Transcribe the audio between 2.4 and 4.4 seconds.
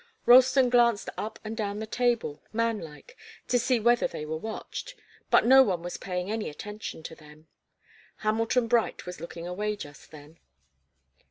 man like, to see whether they were